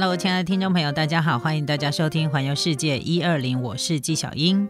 [0.00, 4.68] Hello，亲爱的听众朋友，大家好，欢迎大家收听《环游世界一二零》，我是纪晓英。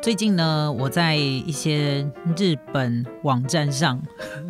[0.00, 4.00] 最近呢，我在一些日本网站上，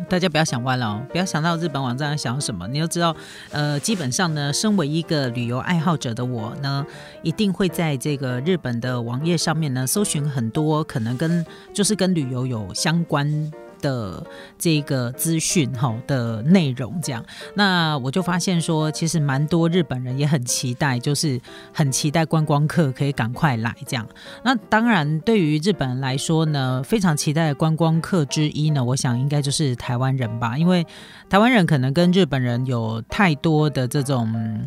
[0.07, 3.15] 大家不要想歪了哦，不要想到日本网站想什么，你要知道，
[3.49, 6.85] 呃，基本上呢，身为一个旅游爱好者的我呢，
[7.23, 13.51] 一定会在这个日本的网页上面呢，搜寻很多可能跟就是跟旅游有相关。
[13.81, 14.23] 的
[14.57, 21.39] 这个资讯哈的内容，这样，那我就发现说，其实蛮多日本人也很期待，就是
[21.73, 24.07] 很期待观光客可以赶快来这样。
[24.43, 30.85] 那当然，对于日本人来说呢，非常期待的观光客之一呢，我想应该就是台湾人吧，因为
[31.29, 34.63] 台湾人可能跟日本人有太多的这种。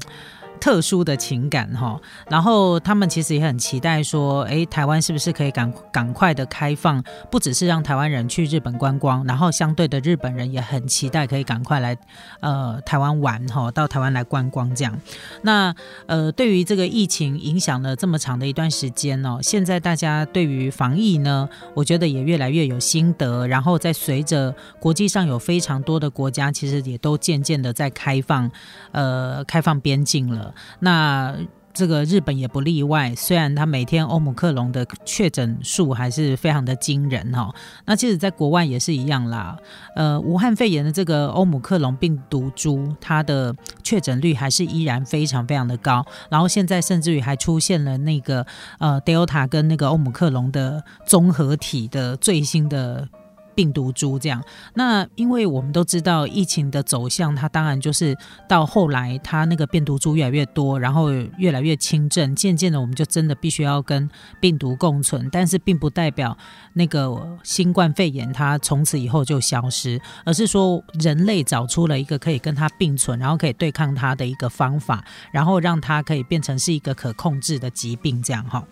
[0.65, 2.01] 特殊的情感哈，
[2.31, 7.05] 然后他们其实也很期待说，哎，台湾是不是可以赶赶快的开放？
[7.31, 11.95] 不只是让台湾人去日本观光，然后相对的日本人也很期待可以赶快来
[12.41, 14.99] 呃台湾玩哈，到台湾来观光这样。
[15.43, 15.75] 那
[16.07, 23.47] 呃，对于这个疫情影响了这么长的一段时间哦，现在大家对于防疫呢，我觉得也越来越有心得。
[23.47, 28.51] 然后在随着国际上有非常多的国家，其实也都渐渐的在开放
[28.93, 30.54] 呃开放边境了。
[30.81, 31.37] 那
[31.73, 37.53] 这个日本也不例外，虽然它每天欧姆克隆的确诊数还是非常的惊人哈。
[37.85, 39.57] 那其实，在国外也是一样啦。
[39.97, 46.07] 呃，武汉肺炎的这个欧姆克隆病毒株，它的确诊率还是依然非常非常的高。
[46.31, 48.47] 然后现在甚至于还出现了那个
[48.79, 53.09] 呃，Delta 跟那个欧姆克隆的综合体的最新的。
[53.55, 54.43] 病毒株这样，
[54.75, 58.17] 那因为我们都知道疫情的走向，它当然就是
[58.49, 64.09] 到后来它那个病毒株越来越多，然后越来越轻症，渐渐的我们就真的必须要跟
[64.41, 65.29] 病毒共存。
[65.31, 66.37] 但是并不代表
[66.75, 78.65] 那个新冠肺炎它从此以后就消失，而是说人类找出了一个可以跟它并存，然后可以对抗它的一个方法，然后让它可以变成是一个可控制的疾病这样哈。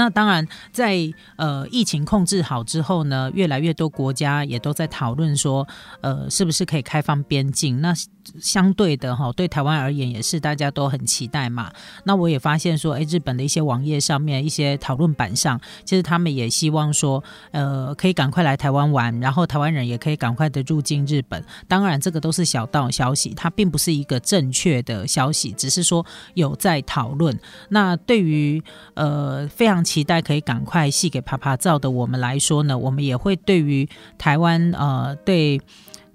[0.00, 0.96] 那当然，在
[1.36, 5.68] 呃疫情控制好之后呢，越来越多国家也都在讨论说，
[6.00, 7.82] 呃，是不是可以开放边境？
[7.82, 7.92] 那
[8.40, 11.70] 相对的哈，对台湾而言也是大家都很期待嘛。
[12.04, 21.44] 那我也发现说，哎，日本的一些网页上面、一些讨论板上，其实他们也希望说，呃，可以赶快来台湾玩，然后台湾人也可以赶快的入境日本。
[21.68, 27.38] 当然，这个都是小道消息，它并不是一个正确的消息，只是说有在讨论。
[27.68, 28.62] 那对于
[28.94, 35.60] 呃非常期待可以赶快戏给啪啪照的我们来说呢，我们也会对于台湾呃对。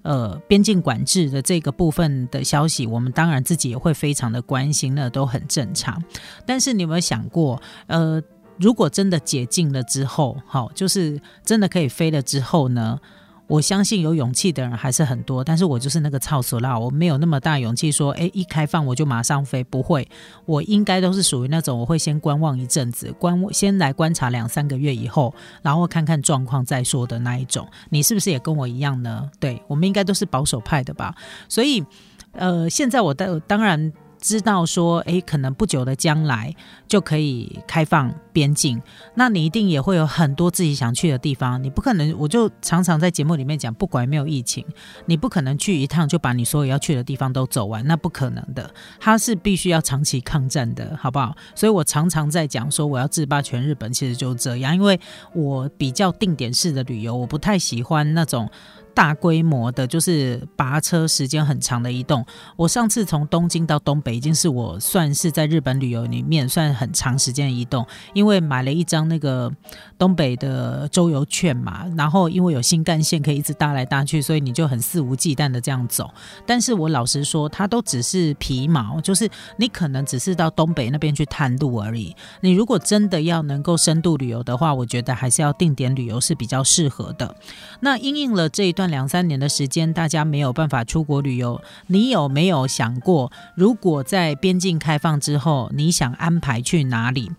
[0.08, 6.00] 呃，边境管制的这个部分的消息，我们当然自己也会非常的关心，那都很正常。
[6.46, 8.22] 但是你有没有想过，呃，
[8.60, 13.00] 如果真的解禁了之后，好，就是真的可以飞了之后呢？
[13.48, 20.08] 我相信有勇气的人还是很多，但是我就是那个操死啦，我没有那么大勇气说，哎，一开放我就马上飞，不会，
[20.46, 27.68] 我应该都是属于那种我会先观望一阵子，观先来观察两三个月以后，然后看看状况再说的那一种。
[27.90, 29.30] 你是不是也跟我一样呢？
[29.40, 31.14] 对我们应该都是保守派的吧？
[31.48, 31.84] 所以，
[32.32, 33.94] 呃，现在我的当然。
[34.26, 36.52] 知道说，诶，可能不久的将来
[36.88, 38.82] 就可以开放边境，
[39.14, 41.64] 那你一定也会有很多自己想去的地方。
[41.64, 44.66] 你不可能，我就常常在节目里面讲，不管有没有疫情，
[45.06, 48.68] 你不可能去一趟就把你所有要去的地方都走完，那不可能的。
[49.00, 51.36] 它是必须要长期抗战的，好不好？
[51.54, 55.00] 所以我常常在讲说，我要制霸全日本，其实就是这样，因为
[55.36, 58.50] 我比较定点式的旅游，我不太喜欢那种。
[58.96, 62.26] 大规模的，就是拔车时间很长的移动。
[62.56, 69.52] 我上次从东京到东北，已经是我算是在日本旅游里面算很长时间的移动，因为买了一张那个
[69.98, 71.86] 东北的周游券嘛。
[71.98, 76.10] 然后因为有新干线可以一直搭来搭去，所以你就很肆无忌惮的这样走。
[76.46, 82.16] 但是我老实说，它都只是皮毛，就是你可能只是到东北那边去探路而已。
[82.40, 87.36] 你如果真的要能够深度旅游的话，我觉得还是要定点旅游是比较适合的。
[87.82, 88.85] 那因应了这一段。
[88.90, 91.62] 两三年的时间，大家没有办法出国旅游。
[91.88, 97.32] 你有没有想过，如果在边境开放之后，你想安排去哪里？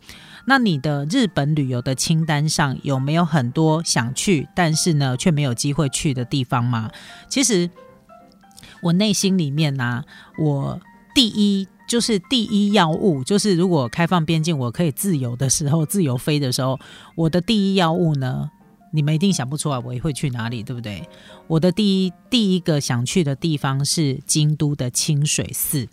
[0.48, 6.90] 那你的日本旅游的清单上有没有很多想去，但是呢却没有机会去的地方吗？
[7.28, 7.68] 其实
[8.80, 10.04] 我内心里面呢，
[10.38, 10.80] 我
[11.14, 16.78] 第一就是第一要务，就是如果开放边境，我可以自由的时候，自由飞的时候，
[17.16, 18.50] 我的第一要务呢？
[18.96, 21.06] 你们一定想不出来我会去哪里，对不对？
[21.46, 25.86] 我的第一第一个想去的地方是京都的清水寺。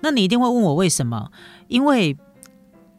[0.00, 1.30] 那你一定会问我为什么？
[1.68, 2.16] 因为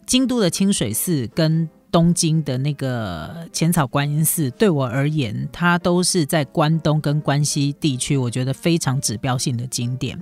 [0.06, 10.20] 京都的清水寺跟东京的那个浅草观音寺，对我而言，它都是在关东跟关西地区，我觉得非常指标性的景点。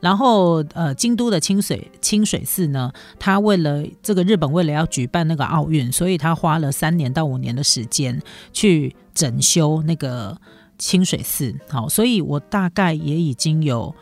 [0.00, 8.20] 然后，呃，京都的清水清水寺呢，它为了这个日本为了要举办那个奥运，所以他花了三年到五年的时间
[8.52, 10.36] 去整修那个
[10.76, 11.54] 清水寺。
[11.68, 13.94] 好，所以我大概也已经有，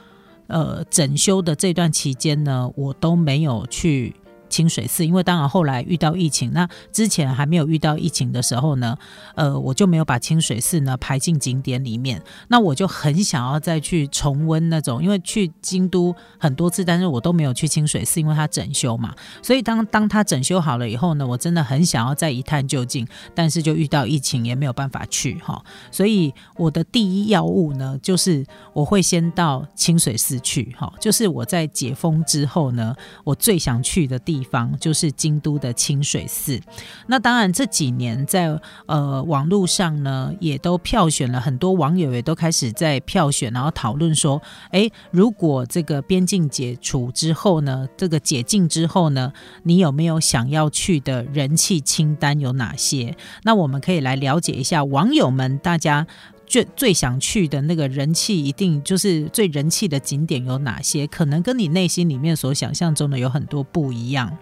[0.47, 4.17] 呃，整修的这段期间呢，我都没有去。
[4.51, 8.95] 清水寺，因为当然后来遇到疫情，那之前还没有遇到疫情的时候呢，
[9.37, 12.21] 呃，我就没有把清水寺呢排进景点里面。
[12.49, 19.15] 那我就很想要再去重温那种，因为去京都很多次，但是我都没有去清水寺，因为它整修嘛。
[19.41, 25.63] 所以当当它整修好了以后呢，我真的很想要再一探究竟，但是就遇到疫情，也没有办法去哈。
[25.93, 34.40] 所以我的第一要务呢，就是我会先到清水寺去哈，就是我在解封之后呢，我最想去的地。
[34.41, 36.59] 地方就是京都的清水寺。
[37.07, 44.41] 那当然这几年在呃网络上呢，也都票选了很多网友也都开始在票选，然后讨论说，
[44.71, 49.33] 哎，如果这个边境解除之后呢，这个解禁之后呢，
[49.65, 53.15] 你有没有想要去的人气清单有哪些？
[53.43, 56.07] 那我们可以来了解一下网友们大家。
[56.51, 61.07] 最最想去的那个人气一定就是最人气的景点有哪些？
[61.07, 64.37] 可能跟你内心里面所想象中的有很多不一样。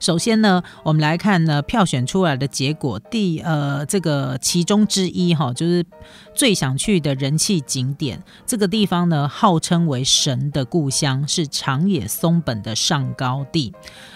[0.00, 5.86] 首先呢，我们来看呢票选出来的结果，第呃这个其中之一哈，就是
[6.34, 13.72] 最想去的人气景点，这个地方呢号称为神的故乡，是长野松本的上高地。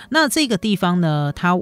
[0.09, 1.57] 那这个地方呢，它。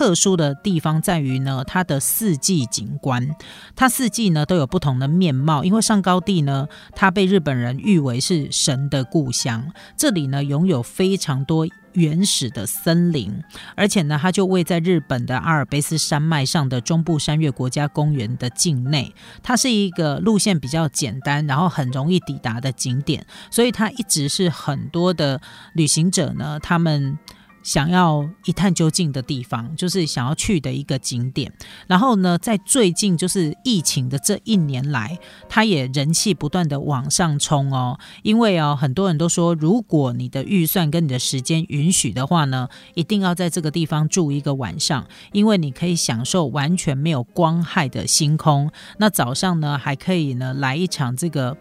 [0.00, 3.36] 特殊的地方在于呢，它的四季景观，
[3.76, 5.62] 它四季呢都有不同的面貌。
[5.62, 6.66] 因为上高地呢，
[6.96, 13.44] 它被日本人誉为是神的故乡，这里呢拥有非常多原始的森林，
[13.76, 19.14] 而且呢，它就位在日本的阿尔卑斯山脉上的中部山岳国家公园的境内。
[19.42, 25.42] 它是一个路线比较简单，然后很容易抵达的景点，所以它一直是很多的
[25.74, 27.18] 旅行者呢，他们。
[27.62, 31.52] 想要一探究竟的地方，就是想要去的一个景点。
[31.86, 35.18] 然后呢，在最近就是疫情的这一年来，
[35.48, 37.98] 它也人气不断的往上冲哦。
[38.22, 48.70] 因为哦，很多人都说，如果你的预算跟你的时间允许的话呢，一定要在这个地方住一个晚上，因为你可以享受完全没有光害的星空。
[48.98, 51.56] 那早上呢，还可以呢来一场这个。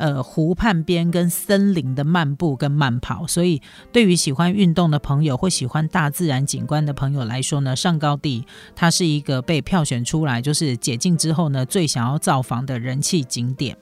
[0.00, 3.60] 呃，湖畔边跟森林的漫步跟慢跑，所以
[3.92, 8.44] 对于喜欢运动的朋友或喜欢大自然景观的朋友来说呢，上高地
[8.76, 13.74] 它是一个被票选出来，就是解禁之后呢最想要造访的人气景点。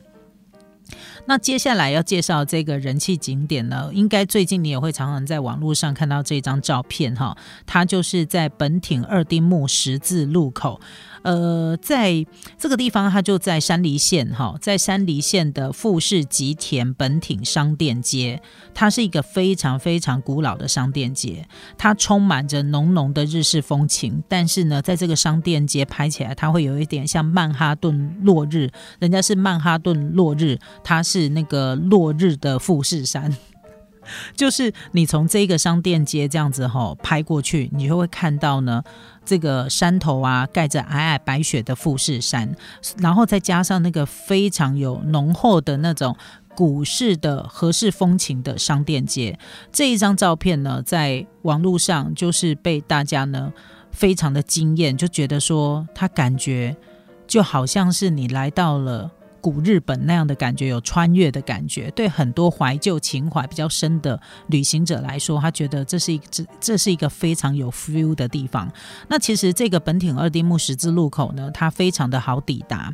[1.26, 7.37] 那接下来要介绍这个人气景点呢，应该最近你也会常常在网络上看到这张照片哈，
[7.67, 10.81] 它就是在本町二丁目十字路口。
[11.23, 12.25] 呃，在
[12.56, 18.41] 这个地方，它就在山梨县哈，在山梨县的富士吉田本町商店街，
[18.73, 21.46] 它是一个非常非常古老的商店街，
[21.76, 24.23] 它充满着浓浓的日式风情。
[24.29, 28.70] 但是呢，在这个商店街拍起来，它会有一点像曼哈顿落日，
[29.00, 33.36] 人家是曼哈顿落日，它是那个落日的富士山。
[34.34, 38.82] 就是你从这个商店街这样子哈拍过去，你就会看到呢，
[39.22, 42.56] 这个山头啊盖着皑皑白雪的富士山，
[42.96, 46.17] 然后再加上那个非常有浓厚的那种
[46.56, 49.38] 古式的和式风情的商店街，
[49.70, 53.53] 这一张照片呢，在网络上就是被大家呢
[53.93, 56.74] 非常的惊艳，就觉得说他感觉
[57.26, 59.10] 就好像是你来到了。
[59.40, 61.90] 古日本那样的感觉，有穿越的感觉。
[61.92, 68.70] 对很多怀旧情怀比较深的旅行者来说，他觉得这是一这这是一个非常有 feel 的地方。
[69.08, 72.92] 那其实这个本町二丁目十字路口呢，它非常的好抵达。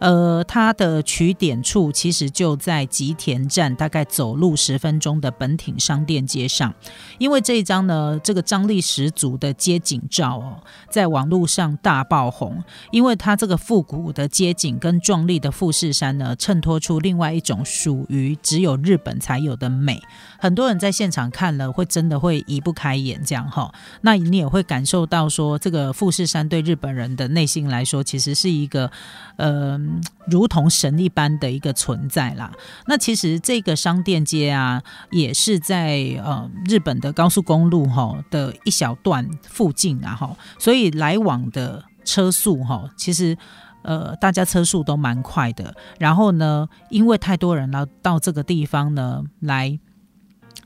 [0.00, 6.74] 呃，它的取点处其实就在吉田站，大概走路十分钟的本町商店街上。
[7.18, 10.60] 因为这一张呢，这个张力十足的街景照哦，
[10.90, 15.83] 在网络上大爆红，因为它这个复古的街景跟壮丽的富士。
[15.84, 20.02] 士山呢，衬托出另外一种属于只有日本才有的美。
[20.38, 23.70] 很多人在现场看了，会真的会移不开眼，这样哈。
[24.00, 28.90] 那你也会感受到说，这个富士山对日本人的内心来说，其实是一个
[29.36, 29.78] 呃，
[30.26, 32.50] 如同神一般的一个存在啦。
[32.86, 43.36] 那其实这个商店街啊，也是在呃日本的高速公路哈的一小段附近啊哈，所以来往的车速哈，其实。
[43.84, 49.78] 呃，大家车速都蛮快的，然后呢，因为太多人了到这个地方呢来。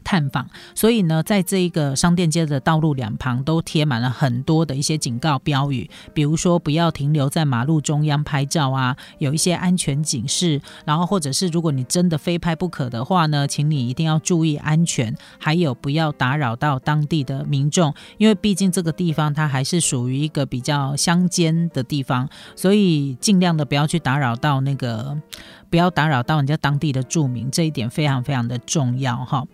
[0.08, 25.18] 探访，所以呢，在这一个商店街的道路两旁都贴满了很多的一些警告标语，比如说不要停留在马路中央拍照啊，有一些安全警示，然后或者是如果你真的非拍不可的话呢，请你一定要注意安全，还有不要打扰到当地的民众，因为毕竟这个地方它还是属于一个比较乡间的地方，所以尽量的不要去打扰到那个。
[25.70, 29.46] 不要打扰到人家当地的住民，这一点非常非常的重要哈。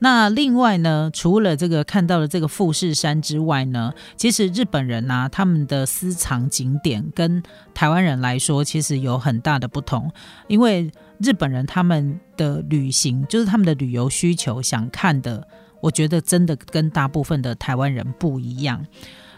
[0.00, 10.12] 那另外呢，除了这个看到了这个富士山之外呢，其实日本人呐，他们的私藏景点跟台湾人来说，其实有很大的不同。
[10.46, 15.46] 因为日本人他们的旅行，就是他们的旅游需求想看的，
[15.80, 18.86] 我觉得真的跟大部分的台湾人不一样。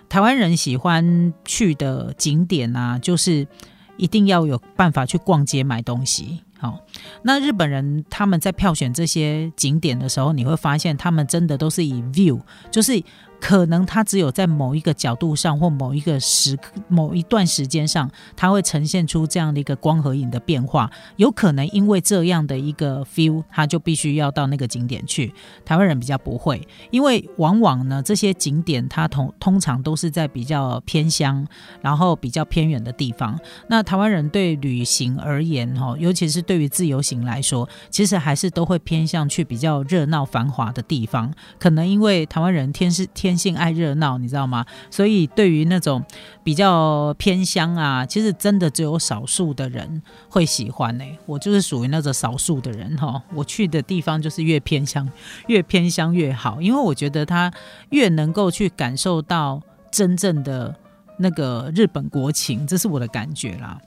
[0.09, 3.47] 台湾人喜欢去的景点啊，就是。
[3.97, 6.41] 一定要有办法去逛街买东西。
[6.59, 6.81] 好，
[7.23, 13.03] 那日本人他们在票选这些景点的时候，你会发现他们真的都是以 view，就是。
[13.41, 20.91] 可能他只有在某一个角度上，或某一个时刻、某一段时间上，他会呈现出这样的一个光和影的变化。
[21.17, 25.35] 有可能因为这样的一个 feel，他就必须要到那个景点去。
[25.63, 31.47] 台湾人比较不会，因为往往呢，这些景点它通通常都是在比较偏乡，
[31.83, 33.39] 然后比较偏远的地方。
[33.69, 41.33] 那台湾人对旅行而言，哈，尤其是对于自自由行来说，其实还是都会偏向去比较热闹繁华的地方。
[41.59, 43.35] 可能因为台湾人天是天。
[43.45, 44.65] 性爱热闹，你知道吗？
[44.91, 46.03] 所以对于那种
[46.43, 50.01] 比较偏乡啊，其实真的只有少数的人
[50.31, 51.05] 会喜欢呢。
[51.27, 53.21] 我就是属于那种少数的人哈。
[53.35, 55.07] 我去的地方就是越偏乡，
[55.49, 57.53] 越偏乡越好，因为我觉得他
[57.91, 59.61] 越能够去感受到
[59.91, 60.75] 真正的
[61.19, 63.79] 那个日本国情，这是我的感觉啦。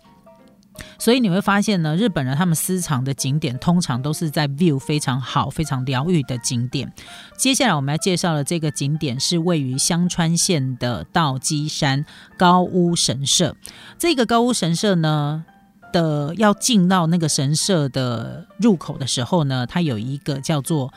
[1.07, 6.91] 所以你会发现呢，日本人他们私藏的景点通常都是在 view 非常好、非常疗愈的景点。
[7.37, 12.05] 接下来我们要介绍的这个景点是位于香川县的道基山
[12.37, 13.55] 高屋神社。
[13.97, 15.45] 这个高屋神社呢
[15.93, 20.93] 的要进到那个神社的入口的时候呢，它有一个叫做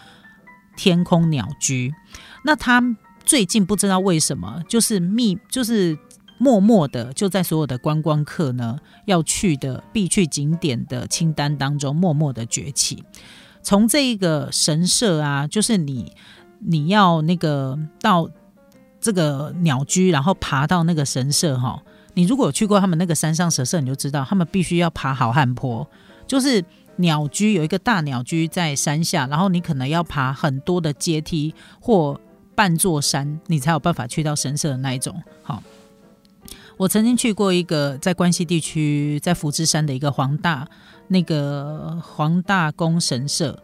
[0.76, 1.94] 天空鸟居。
[2.44, 2.82] 那它
[3.24, 5.96] 最近不知道为什么就是密就是。
[6.40, 13.04] 默默的就在所有的观光客呢要去的必去景点的清单当中默默的崛起。
[13.62, 16.14] 从这一个神社啊，就是你
[16.60, 18.26] 你要那个到
[19.02, 21.82] 这个鸟居，然后爬到那个神社哈。
[22.14, 25.86] 你如果去过他们那个山上神社，你就知道他们必须要爬好汉坡，
[26.26, 26.64] 就是
[26.96, 32.18] 鸟居有一个大鸟居在山下，然后你可能要爬很多的阶梯或
[32.54, 35.22] 半座山，你才有办法去到神社的那一种。
[35.42, 35.62] 好。
[36.80, 40.66] 我曾经去过一个在关西地区，在福知山的一个黄大
[41.08, 43.58] 那个黄大宫神社，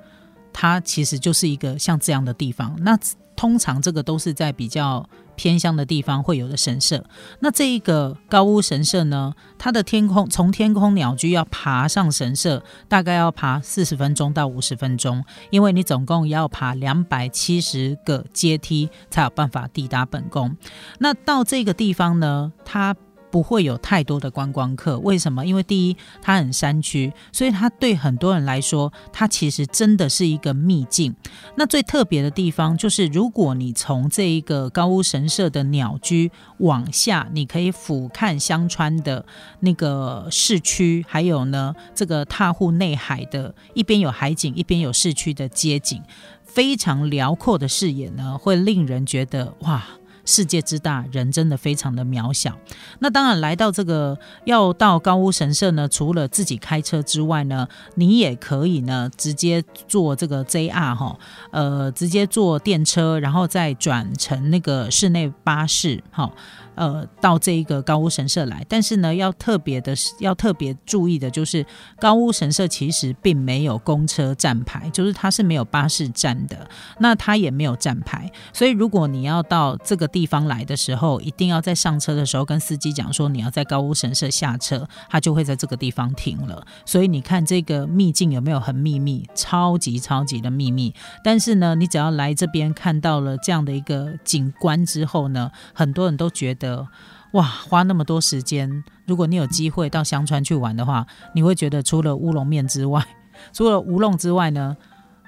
[0.53, 2.77] 它其实就是一个像这样的地方。
[2.81, 2.99] 那
[3.35, 7.03] 通常这个都是在比较偏乡的地方会有的神社。
[7.41, 20.55] 那这一个高屋神社呢，它的天空从天空鸟居要爬上神社，大概要爬四十分钟到五十分钟，因为你总共要爬两百七十个阶梯才有办法抵达本宫。
[20.99, 22.95] 那到这个地方呢，它
[23.37, 25.45] 不会有太多的观光客，为什么？
[25.45, 31.15] 因为第一，它很山区，所以它对很多人来说，它其实真的是一个秘境。
[31.55, 39.23] 那最特别的地方就是，如果你从这一个高屋神社的鸟居往下，你可以俯瞰香川的
[39.61, 46.01] 那个市区，还有呢这个踏户内海的一边有海景，一边有市区的街景，
[46.43, 49.85] 非常辽阔的视野呢，会令人觉得哇。
[50.27, 52.55] 世界之大，人真的非常的渺小。
[52.99, 61.19] 那当然，来到这个要到高屋神社呢，除了自己开车之外呢，你也可以呢直接坐这个 JR 哈，
[61.53, 66.31] 呃，直接坐电车，然后再转乘那个室内巴士哈。
[66.77, 71.67] 呃，到这一个高屋神社来，但是呢，要特别的是，要特别注意的就是，
[71.99, 76.69] 高屋神社其实并没有公车站牌，就是它是没有巴士站的，
[77.01, 86.63] 那它也没有站牌，所以如果你要到这个地方来的时候，一定要在上车的时候跟司机讲说你要在高屋神社下车，他就会在这个地方停了。
[86.85, 90.95] 所以你看这个秘境有没有很秘密，超级超级的秘密？
[91.25, 96.89] 但是呢，你只要来这边看到了这样的一个景观之后呢，很多人都觉得得。
[97.33, 103.05] 哇，花那么多时间，如果你有机会到香川去玩的话，你会觉得除了乌龙面之外，
[103.53, 104.75] 除了乌龙之外呢，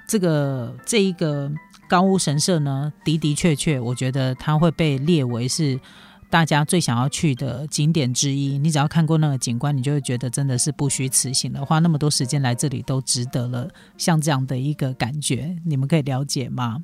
[0.07, 1.51] 这个这一个
[1.87, 5.79] 高屋神社呢，的的确确，我觉得它会被列为是
[6.31, 8.57] 大家最想要去的景点之一。
[8.57, 13.67] 你只要看过那个景观，你就会觉得真的是不虚此行了，花那么多时间来这里都值得了。
[13.97, 16.83] 像这样的一个感觉，你们可以了解吗？